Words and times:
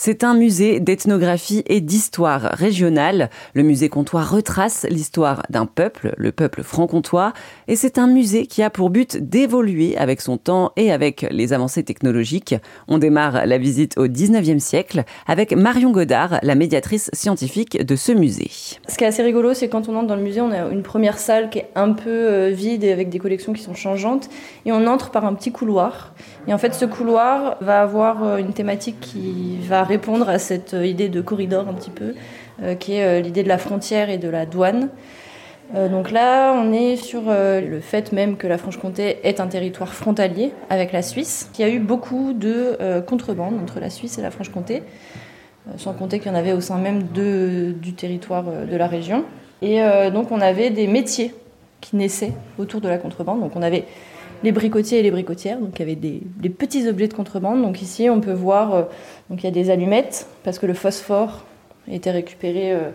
C'est 0.00 0.22
un 0.22 0.34
musée 0.34 0.78
d'ethnographie 0.78 1.64
et 1.66 1.80
d'histoire 1.80 2.42
régionale. 2.52 3.30
Le 3.52 3.64
musée 3.64 3.88
comtois 3.88 4.22
retrace 4.22 4.86
l'histoire 4.88 5.42
d'un 5.50 5.66
peuple, 5.66 6.14
le 6.16 6.30
peuple 6.30 6.62
franc-comtois, 6.62 7.32
et 7.66 7.74
c'est 7.74 7.98
un 7.98 8.06
musée 8.06 8.46
qui 8.46 8.62
a 8.62 8.70
pour 8.70 8.90
but 8.90 9.16
d'évoluer 9.16 9.98
avec 9.98 10.20
son 10.20 10.36
temps 10.36 10.70
et 10.76 10.92
avec 10.92 11.26
les 11.32 11.52
avancées 11.52 11.82
technologiques. 11.82 12.54
On 12.86 12.98
démarre 12.98 13.44
la 13.44 13.58
visite 13.58 13.98
au 13.98 14.06
19e 14.06 14.60
siècle 14.60 15.02
avec 15.26 15.52
Marion 15.52 15.90
Godard, 15.90 16.38
la 16.44 16.54
médiatrice 16.54 17.10
scientifique 17.12 17.84
de 17.84 17.96
ce 17.96 18.12
musée. 18.12 18.52
Ce 18.86 18.96
qui 18.96 19.02
est 19.02 19.08
assez 19.08 19.24
rigolo, 19.24 19.52
c'est 19.52 19.68
quand 19.68 19.88
on 19.88 19.96
entre 19.96 20.06
dans 20.06 20.14
le 20.14 20.22
musée, 20.22 20.40
on 20.40 20.52
a 20.52 20.70
une 20.70 20.84
première 20.84 21.18
salle 21.18 21.50
qui 21.50 21.58
est 21.58 21.70
un 21.74 21.92
peu 21.92 22.08
euh, 22.08 22.50
vide 22.50 22.84
et 22.84 22.92
avec 22.92 23.08
des 23.08 23.18
collections 23.18 23.52
qui 23.52 23.62
sont 23.62 23.74
changeantes, 23.74 24.30
et 24.64 24.70
on 24.70 24.86
entre 24.86 25.10
par 25.10 25.24
un 25.24 25.34
petit 25.34 25.50
couloir. 25.50 26.14
Et 26.46 26.54
en 26.54 26.58
fait, 26.58 26.72
ce 26.72 26.84
couloir 26.84 27.56
va 27.60 27.82
avoir 27.82 28.22
euh, 28.22 28.36
une 28.36 28.52
thématique 28.52 29.00
qui 29.00 29.58
va 29.66 29.87
répondre 29.88 30.28
à 30.28 30.38
cette 30.38 30.74
euh, 30.74 30.86
idée 30.86 31.08
de 31.08 31.20
corridor 31.20 31.68
un 31.68 31.74
petit 31.74 31.90
peu, 31.90 32.14
euh, 32.62 32.74
qui 32.74 32.94
est 32.94 33.04
euh, 33.04 33.20
l'idée 33.20 33.42
de 33.42 33.48
la 33.48 33.58
frontière 33.58 34.10
et 34.10 34.18
de 34.18 34.28
la 34.28 34.46
douane. 34.46 34.88
donc 35.74 36.10
là, 36.10 36.54
on 36.54 36.72
est 36.72 36.96
sur 36.96 37.24
le 37.26 37.80
fait 37.80 38.12
même 38.12 38.38
que 38.38 38.46
la 38.46 38.56
Franche-Comté 38.56 39.18
est 39.22 39.38
un 39.38 39.48
territoire 39.48 39.92
frontalier 39.92 40.50
avec 40.70 40.92
la 40.92 41.02
Suisse. 41.02 41.50
Il 41.58 41.60
y 41.60 41.64
a 41.64 41.68
eu 41.68 41.78
beaucoup 41.78 42.32
de 42.32 42.78
contrebande 43.06 43.60
entre 43.62 43.78
la 43.78 43.90
Suisse 43.90 44.16
et 44.16 44.22
la 44.22 44.30
Franche-Comté, 44.30 44.82
sans 45.76 45.92
compter 45.92 46.20
qu'il 46.20 46.32
y 46.32 46.34
en 46.34 46.38
avait 46.38 46.54
au 46.54 46.62
sein 46.62 46.78
même 46.78 47.08
de, 47.12 47.74
du 47.82 47.92
territoire 47.92 48.44
de 48.44 48.76
la 48.78 48.86
région. 48.86 49.24
Et 49.60 49.82
donc 50.10 50.32
on 50.32 50.40
avait 50.40 50.70
des 50.70 50.86
métiers 50.86 51.34
qui 51.82 51.96
naissaient 51.96 52.32
autour 52.58 52.80
de 52.80 52.88
la 52.88 52.96
contrebande. 52.96 53.40
Donc 53.40 53.54
on 53.54 53.60
avait 53.60 53.84
les 54.42 54.52
bricotiers 54.52 54.98
et 54.98 55.02
les 55.02 55.10
bricotières. 55.10 55.58
Donc 55.58 55.70
il 55.76 55.78
y 55.80 55.82
avait 55.82 55.94
des, 55.94 56.22
des 56.40 56.48
petits 56.48 56.88
objets 56.88 57.08
de 57.08 57.14
contrebande. 57.14 57.62
Donc 57.62 57.82
ici 57.82 58.08
on 58.10 58.20
peut 58.20 58.32
voir, 58.32 58.74
euh, 58.74 58.82
il 59.30 59.42
y 59.42 59.46
a 59.46 59.50
des 59.50 59.70
allumettes 59.70 60.26
parce 60.44 60.58
que 60.58 60.66
le 60.66 60.74
phosphore 60.74 61.44
était 61.90 62.10
récupéré. 62.10 62.72
Euh, 62.72 62.90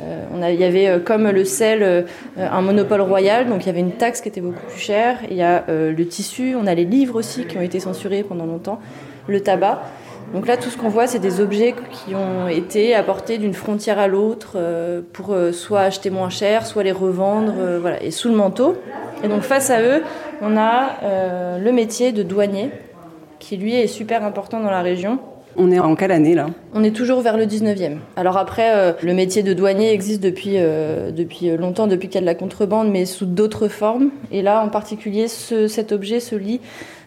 euh, 0.00 0.50
il 0.52 0.60
y 0.60 0.64
avait 0.64 1.00
comme 1.04 1.28
le 1.28 1.44
sel 1.44 2.06
un 2.36 2.60
monopole 2.60 3.00
royal, 3.00 3.48
donc 3.48 3.64
il 3.64 3.66
y 3.66 3.70
avait 3.70 3.80
une 3.80 3.92
taxe 3.92 4.20
qui 4.20 4.28
était 4.28 4.40
beaucoup 4.40 4.64
plus 4.68 4.78
chère. 4.78 5.18
Il 5.28 5.36
y 5.36 5.42
a 5.42 5.64
le 5.68 6.06
tissu, 6.06 6.54
on 6.54 6.68
a 6.68 6.74
les 6.74 6.84
livres 6.84 7.16
aussi 7.16 7.46
qui 7.46 7.58
ont 7.58 7.62
été 7.62 7.80
censurés 7.80 8.22
pendant 8.22 8.46
longtemps, 8.46 8.78
le 9.26 9.40
tabac. 9.40 9.82
Donc 10.34 10.46
là, 10.46 10.58
tout 10.58 10.68
ce 10.68 10.76
qu'on 10.76 10.88
voit, 10.88 11.06
c'est 11.06 11.18
des 11.18 11.40
objets 11.40 11.74
qui 11.90 12.14
ont 12.14 12.48
été 12.48 12.94
apportés 12.94 13.38
d'une 13.38 13.54
frontière 13.54 13.98
à 13.98 14.08
l'autre 14.08 14.52
euh, 14.56 15.00
pour 15.12 15.32
euh, 15.32 15.52
soit 15.52 15.80
acheter 15.80 16.10
moins 16.10 16.28
cher, 16.28 16.66
soit 16.66 16.82
les 16.82 16.92
revendre, 16.92 17.54
euh, 17.58 17.78
voilà, 17.80 18.02
et 18.02 18.10
sous 18.10 18.28
le 18.28 18.34
manteau. 18.34 18.76
Et 19.24 19.28
donc 19.28 19.40
face 19.40 19.70
à 19.70 19.80
eux, 19.80 20.02
on 20.42 20.56
a 20.56 21.58
le 21.58 21.72
métier 21.72 22.12
de 22.12 22.22
douanier, 22.22 22.70
qui 23.40 23.56
lui 23.56 23.74
est 23.74 23.88
super 23.88 24.22
important 24.22 24.60
dans 24.60 24.70
la 24.70 24.82
région. 24.82 25.18
On 25.56 25.72
est 25.72 25.80
en 25.80 25.96
quelle 25.96 26.12
année 26.12 26.36
là? 26.36 26.46
On 26.72 26.84
est 26.84 26.94
toujours 26.94 27.20
vers 27.20 27.36
le 27.36 27.44
19e. 27.44 27.96
Alors 28.14 28.36
après, 28.36 28.94
le 29.02 29.14
métier 29.14 29.42
de 29.42 29.54
douanier 29.54 29.92
existe 29.92 30.22
depuis, 30.22 30.52
depuis 30.52 31.56
longtemps, 31.56 31.88
depuis 31.88 32.06
qu'il 32.06 32.14
y 32.14 32.18
a 32.18 32.20
de 32.20 32.26
la 32.26 32.36
contrebande, 32.36 32.88
mais 32.92 33.06
sous 33.06 33.26
d'autres 33.26 33.66
formes. 33.66 34.10
Et 34.30 34.40
là, 34.40 34.62
en 34.62 34.68
particulier, 34.68 35.26
ce, 35.26 35.66
cet 35.66 35.90
objet, 35.90 36.20
ce 36.20 36.36
lit, 36.36 36.60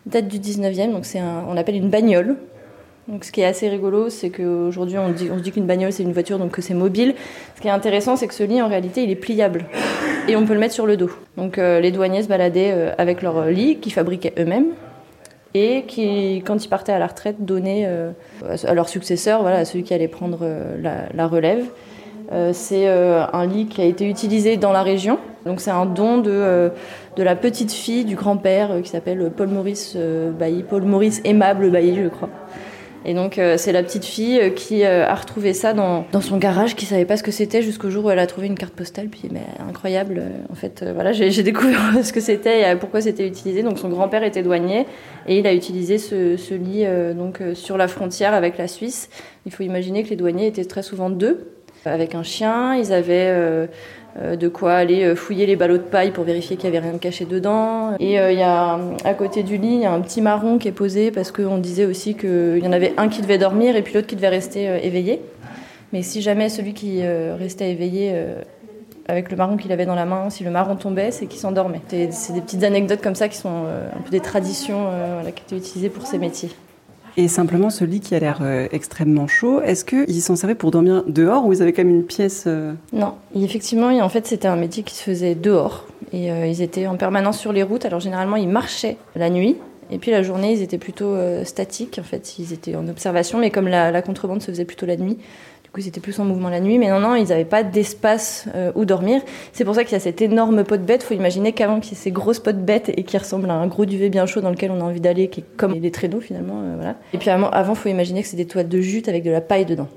date 0.05 0.27
du 0.27 0.39
19e, 0.39 0.91
donc 0.91 1.05
c'est 1.05 1.19
un, 1.19 1.45
on 1.47 1.55
appelle 1.55 1.77
une 1.77 1.89
bagnole. 1.89 2.35
Donc, 3.07 3.25
ce 3.25 3.31
qui 3.31 3.41
est 3.41 3.45
assez 3.45 3.67
rigolo, 3.67 4.09
c'est 4.09 4.29
qu'aujourd'hui, 4.29 4.97
on, 4.97 5.09
se 5.17 5.41
dit 5.41 5.51
qu'une 5.51 5.65
bagnole, 5.65 5.91
c'est 5.91 6.03
une 6.03 6.13
voiture, 6.13 6.37
donc 6.37 6.51
que 6.51 6.61
c'est 6.61 6.73
mobile. 6.73 7.15
Ce 7.55 7.61
qui 7.61 7.67
est 7.67 7.71
intéressant, 7.71 8.15
c'est 8.15 8.27
que 8.27 8.33
ce 8.33 8.43
lit, 8.43 8.61
en 8.61 8.67
réalité, 8.67 9.03
il 9.03 9.09
est 9.09 9.15
pliable. 9.15 9.65
Et 10.27 10.35
on 10.35 10.45
peut 10.45 10.53
le 10.53 10.59
mettre 10.59 10.73
sur 10.73 10.85
le 10.85 10.97
dos. 10.97 11.09
Donc, 11.35 11.57
euh, 11.57 11.79
les 11.79 11.91
douaniers 11.91 12.23
se 12.23 12.27
baladaient 12.27 12.71
euh, 12.71 12.93
avec 12.97 13.21
leur 13.21 13.45
lit, 13.47 13.79
qu'ils 13.79 13.93
fabriquaient 13.93 14.33
eux-mêmes. 14.37 14.67
Et 15.53 15.83
qui, 15.87 16.41
quand 16.45 16.63
ils 16.63 16.69
partaient 16.69 16.93
à 16.93 16.99
la 16.99 17.07
retraite, 17.07 17.37
donnaient 17.39 17.83
euh, 17.85 18.11
à 18.65 18.73
leur 18.73 18.87
successeur, 18.87 19.41
voilà, 19.41 19.57
à 19.57 19.65
celui 19.65 19.83
qui 19.83 19.93
allait 19.93 20.07
prendre 20.07 20.39
euh, 20.43 21.07
la, 21.13 21.27
relève. 21.27 21.65
Euh, 22.31 22.51
c'est 22.53 22.87
euh, 22.87 23.25
un 23.33 23.45
lit 23.45 23.65
qui 23.65 23.81
a 23.81 23.85
été 23.85 24.07
utilisé 24.07 24.55
dans 24.55 24.71
la 24.71 24.83
région. 24.83 25.19
Donc, 25.45 25.59
c'est 25.59 25.71
un 25.71 25.85
don 25.85 26.19
de, 26.19 26.71
de 27.17 27.23
la 27.23 27.35
petite 27.35 27.73
fille 27.73 28.05
du 28.05 28.15
grand-père 28.15 28.81
qui 28.81 28.89
s'appelle 28.89 29.31
Paul 29.35 29.47
Maurice 29.47 29.97
Bailly, 29.97 30.63
Paul 30.63 30.83
Maurice 30.83 31.19
Aimable 31.25 31.71
Bailly, 31.71 31.95
je 31.95 32.07
crois. 32.07 32.29
Et 33.03 33.13
donc 33.13 33.37
euh, 33.37 33.57
c'est 33.57 33.71
la 33.71 33.81
petite 33.81 34.05
fille 34.05 34.39
euh, 34.39 34.49
qui 34.49 34.83
euh, 34.83 35.07
a 35.07 35.15
retrouvé 35.15 35.53
ça 35.53 35.73
dans, 35.73 36.05
dans 36.11 36.21
son 36.21 36.37
garage, 36.37 36.75
qui 36.75 36.85
savait 36.85 37.05
pas 37.05 37.17
ce 37.17 37.23
que 37.23 37.31
c'était 37.31 37.61
jusqu'au 37.61 37.89
jour 37.89 38.05
où 38.05 38.09
elle 38.09 38.19
a 38.19 38.27
trouvé 38.27 38.47
une 38.47 38.57
carte 38.57 38.73
postale. 38.73 39.07
Puis 39.07 39.27
mais 39.31 39.41
incroyable, 39.67 40.21
en 40.51 40.55
fait, 40.55 40.85
voilà, 40.93 41.11
j'ai 41.11 41.43
découvert 41.43 41.79
ce 42.03 42.13
que 42.13 42.19
c'était 42.19 42.71
et 42.71 42.75
pourquoi 42.75 43.01
c'était 43.01 43.27
utilisé. 43.27 43.63
Donc 43.63 43.79
son 43.79 43.89
grand-père 43.89 44.23
était 44.23 44.43
douanier 44.43 44.85
et 45.27 45.39
il 45.39 45.47
a 45.47 45.53
utilisé 45.53 45.97
ce, 45.97 46.37
ce 46.37 46.53
lit 46.53 46.85
donc 47.15 47.41
sur 47.53 47.77
la 47.77 47.87
frontière 47.87 48.33
avec 48.33 48.57
la 48.57 48.67
Suisse. 48.67 49.09
Il 49.45 49.51
faut 49.51 49.63
imaginer 49.63 50.03
que 50.03 50.09
les 50.09 50.15
douaniers 50.15 50.47
étaient 50.47 50.65
très 50.65 50.83
souvent 50.83 51.09
deux, 51.09 51.47
avec 51.85 52.15
un 52.15 52.23
chien. 52.23 52.75
Ils 52.75 52.93
avaient 52.93 53.67
euh, 54.19 54.35
de 54.35 54.49
quoi 54.49 54.73
aller 54.73 55.05
euh, 55.05 55.15
fouiller 55.15 55.45
les 55.45 55.55
ballots 55.55 55.77
de 55.77 55.83
paille 55.83 56.11
pour 56.11 56.25
vérifier 56.25 56.57
qu'il 56.57 56.69
n'y 56.69 56.75
avait 56.75 56.85
rien 56.85 56.93
de 56.93 57.01
caché 57.01 57.23
dedans. 57.23 57.95
Et 57.97 58.13
il 58.13 58.19
euh, 58.19 58.33
y 58.33 58.41
a 58.41 58.77
à 59.05 59.13
côté 59.13 59.41
du 59.41 59.55
lit, 59.55 59.75
il 59.75 59.81
y 59.81 59.85
a 59.85 59.93
un 59.93 60.01
petit 60.01 60.21
marron 60.21 60.57
qui 60.57 60.67
est 60.67 60.73
posé 60.73 61.11
parce 61.11 61.31
qu'on 61.31 61.57
disait 61.57 61.85
aussi 61.85 62.15
qu'il 62.15 62.59
y 62.61 62.67
en 62.67 62.73
avait 62.73 62.93
un 62.97 63.07
qui 63.07 63.21
devait 63.21 63.37
dormir 63.37 63.77
et 63.77 63.81
puis 63.81 63.93
l'autre 63.93 64.07
qui 64.07 64.17
devait 64.17 64.27
rester 64.27 64.65
éveillé. 64.85 65.21
Mais 65.93 66.01
si 66.01 66.21
jamais 66.21 66.49
celui 66.49 66.73
qui 66.73 67.03
restait 67.03 67.71
éveillé 67.71 68.13
avec 69.07 69.29
le 69.29 69.35
marron 69.35 69.57
qu'il 69.57 69.73
avait 69.73 69.85
dans 69.85 69.95
la 69.95 70.05
main, 70.05 70.29
si 70.29 70.43
le 70.45 70.51
marron 70.51 70.77
tombait, 70.77 71.11
c'est 71.11 71.25
qu'il 71.25 71.39
s'endormait. 71.39 71.81
C'est 71.89 72.33
des 72.33 72.41
petites 72.41 72.63
anecdotes 72.63 73.01
comme 73.01 73.15
ça 73.15 73.27
qui 73.27 73.37
sont 73.37 73.65
un 73.65 74.01
peu 74.01 74.09
des 74.09 74.21
traditions 74.21 74.87
qui 75.35 75.43
étaient 75.43 75.57
utilisées 75.57 75.89
pour 75.89 76.07
ces 76.07 76.17
métiers. 76.17 76.49
Et 77.17 77.27
simplement 77.27 77.69
ce 77.69 77.83
lit 77.83 77.99
qui 77.99 78.15
a 78.15 78.19
l'air 78.19 78.39
euh, 78.41 78.67
extrêmement 78.71 79.27
chaud, 79.27 79.61
est-ce 79.61 79.83
qu'ils 79.83 80.21
s'en 80.21 80.35
servaient 80.35 80.55
pour 80.55 80.71
dormir 80.71 81.03
dehors 81.07 81.45
ou 81.45 81.53
ils 81.53 81.61
avaient 81.61 81.73
quand 81.73 81.83
même 81.83 81.95
une 81.95 82.05
pièce 82.05 82.45
euh... 82.47 82.73
Non, 82.93 83.15
effectivement, 83.35 83.87
en 83.87 84.09
fait 84.09 84.27
c'était 84.27 84.47
un 84.47 84.55
métier 84.55 84.83
qui 84.83 84.95
se 84.95 85.03
faisait 85.03 85.35
dehors. 85.35 85.85
Et 86.13 86.31
euh, 86.31 86.47
ils 86.47 86.61
étaient 86.61 86.87
en 86.87 86.97
permanence 86.97 87.39
sur 87.39 87.53
les 87.53 87.63
routes, 87.63 87.85
alors 87.85 87.99
généralement 87.99 88.35
ils 88.35 88.49
marchaient 88.49 88.97
la 89.15 89.29
nuit. 89.29 89.57
Et 89.93 89.97
puis 89.97 90.11
la 90.11 90.23
journée, 90.23 90.53
ils 90.53 90.61
étaient 90.61 90.77
plutôt 90.77 91.17
statiques, 91.43 91.99
en 91.99 92.03
fait, 92.03 92.39
ils 92.39 92.53
étaient 92.53 92.75
en 92.75 92.87
observation, 92.87 93.39
mais 93.39 93.51
comme 93.51 93.67
la, 93.67 94.01
contrebande 94.01 94.41
se 94.41 94.49
faisait 94.49 94.63
plutôt 94.63 94.85
la 94.85 94.95
nuit, 94.95 95.17
coup, 95.71 95.79
ils 95.79 95.87
étaient 95.87 95.99
plus 95.99 96.19
en 96.19 96.25
mouvement 96.25 96.49
la 96.49 96.59
nuit. 96.59 96.77
Mais 96.77 96.89
non, 96.89 96.99
non, 96.99 97.15
ils 97.15 97.29
n'avaient 97.29 97.45
pas 97.45 97.63
d'espace 97.63 98.47
euh, 98.55 98.71
où 98.75 98.85
dormir. 98.85 99.21
C'est 99.53 99.65
pour 99.65 99.75
ça 99.75 99.83
qu'il 99.83 99.93
y 99.93 99.95
a 99.95 99.99
cet 99.99 100.21
énorme 100.21 100.63
pot 100.63 100.77
de 100.77 100.83
bête. 100.83 101.03
Faut 101.03 101.13
imaginer 101.13 101.53
qu'avant 101.53 101.79
qu'il 101.79 101.93
y 101.93 101.95
ait 101.95 102.03
ces 102.03 102.11
grosses 102.11 102.39
pots 102.39 102.51
de 102.51 102.57
bête 102.57 102.91
et 102.95 103.03
qui 103.03 103.17
ressemblent 103.17 103.49
à 103.49 103.53
un 103.53 103.67
gros 103.67 103.85
duvet 103.85 104.09
bien 104.09 104.25
chaud 104.25 104.41
dans 104.41 104.49
lequel 104.49 104.71
on 104.71 104.81
a 104.81 104.83
envie 104.83 105.01
d'aller, 105.01 105.27
qui 105.27 105.41
est 105.41 105.45
comme 105.57 105.79
des 105.79 105.91
traîneaux 105.91 106.21
finalement. 106.21 106.61
Euh, 106.61 106.75
voilà. 106.75 106.95
Et 107.13 107.17
puis 107.17 107.29
avant, 107.29 107.49
il 107.51 107.75
faut 107.75 107.89
imaginer 107.89 108.21
que 108.21 108.27
c'est 108.27 108.37
des 108.37 108.47
toiles 108.47 108.69
de 108.69 108.81
jute 108.81 109.07
avec 109.07 109.23
de 109.23 109.31
la 109.31 109.41
paille 109.41 109.65
dedans. 109.65 109.87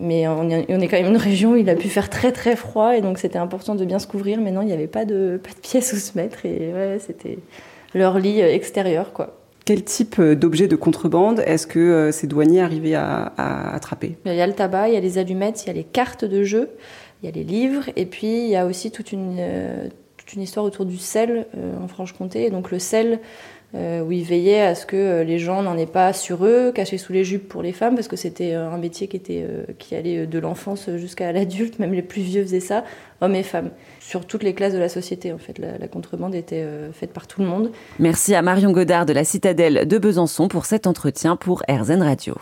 Mais 0.00 0.26
on 0.26 0.50
est, 0.50 0.66
on 0.68 0.80
est 0.80 0.88
quand 0.88 0.96
même 0.96 1.12
une 1.12 1.16
région 1.16 1.52
où 1.52 1.56
il 1.56 1.70
a 1.70 1.76
pu 1.76 1.88
faire 1.88 2.10
très 2.10 2.32
très 2.32 2.56
froid 2.56 2.96
et 2.96 3.00
donc 3.00 3.18
c'était 3.18 3.38
important 3.38 3.76
de 3.76 3.84
bien 3.84 4.00
se 4.00 4.08
couvrir. 4.08 4.40
Mais 4.40 4.50
non, 4.50 4.62
il 4.62 4.66
n'y 4.66 4.72
avait 4.72 4.88
pas 4.88 5.04
de, 5.04 5.40
pas 5.42 5.50
de 5.50 5.60
pièce 5.60 5.92
où 5.92 5.96
se 5.96 6.18
mettre 6.18 6.44
et 6.46 6.72
ouais, 6.72 6.98
c'était 6.98 7.38
leur 7.94 8.18
lit 8.18 8.42
euh, 8.42 8.52
extérieur 8.52 9.12
quoi. 9.12 9.36
Quel 9.64 9.82
type 9.82 10.18
euh, 10.18 10.34
d'objet 10.34 10.68
de 10.68 10.76
contrebande 10.76 11.42
est-ce 11.46 11.66
que 11.66 11.78
euh, 11.78 12.12
ces 12.12 12.26
douaniers 12.26 12.60
arrivaient 12.60 12.94
à, 12.94 13.32
à, 13.36 13.74
attraper? 13.74 14.16
Il 14.26 14.34
y 14.34 14.40
a 14.40 14.46
le 14.46 14.52
tabac, 14.52 14.88
il 14.88 14.94
y 14.94 14.96
a 14.96 15.00
les 15.00 15.16
allumettes, 15.16 15.64
il 15.64 15.68
y 15.68 15.70
a 15.70 15.72
les 15.72 15.84
cartes 15.84 16.24
de 16.26 16.44
jeu, 16.44 16.70
il 17.22 17.26
y 17.26 17.28
a 17.28 17.32
les 17.32 17.44
livres, 17.44 17.84
et 17.96 18.04
puis 18.04 18.44
il 18.44 18.50
y 18.50 18.56
a 18.56 18.66
aussi 18.66 18.90
toute 18.90 19.12
une, 19.12 19.36
euh, 19.38 19.88
toute 20.24 20.34
une 20.34 20.42
histoire 20.42 20.64
autour 20.64 20.84
du 20.84 20.96
sel 20.96 21.46
euh, 21.56 21.76
en 21.82 21.88
Franche-Comté. 21.88 22.44
Et 22.44 22.50
donc 22.50 22.70
le 22.70 22.78
sel, 22.78 23.20
euh, 23.74 24.00
où 24.02 24.12
ils 24.12 24.24
veillaient 24.24 24.62
à 24.62 24.74
ce 24.74 24.86
que 24.86 25.22
les 25.22 25.38
gens 25.38 25.62
n'en 25.62 25.76
aient 25.76 25.86
pas 25.86 26.12
sur 26.12 26.44
eux, 26.46 26.72
cachés 26.72 26.98
sous 26.98 27.12
les 27.12 27.24
jupes 27.24 27.48
pour 27.48 27.62
les 27.62 27.72
femmes, 27.72 27.94
parce 27.94 28.08
que 28.08 28.16
c'était 28.16 28.54
un 28.54 28.78
métier 28.78 29.08
qui, 29.08 29.16
était, 29.16 29.46
qui 29.78 29.96
allait 29.96 30.26
de 30.26 30.38
l'enfance 30.38 30.88
jusqu'à 30.96 31.32
l'adulte, 31.32 31.78
même 31.78 31.92
les 31.92 32.02
plus 32.02 32.22
vieux 32.22 32.42
faisaient 32.42 32.60
ça, 32.60 32.84
hommes 33.20 33.34
et 33.34 33.42
femmes 33.42 33.70
sur 34.00 34.26
toutes 34.26 34.42
les 34.42 34.54
classes 34.54 34.74
de 34.74 34.78
la 34.78 34.88
société. 34.88 35.32
En 35.32 35.38
fait, 35.38 35.58
la, 35.58 35.78
la 35.78 35.88
contrebande 35.88 36.34
était 36.34 36.62
euh, 36.62 36.92
faite 36.92 37.12
par 37.12 37.26
tout 37.26 37.40
le 37.40 37.46
monde. 37.46 37.70
Merci 37.98 38.34
à 38.34 38.42
Marion 38.42 38.70
Godard 38.70 39.06
de 39.06 39.12
la 39.12 39.24
Citadelle 39.24 39.88
de 39.88 39.98
Besançon 39.98 40.48
pour 40.48 40.66
cet 40.66 40.86
entretien 40.86 41.36
pour 41.36 41.62
RZN 41.68 42.02
Radio. 42.02 42.36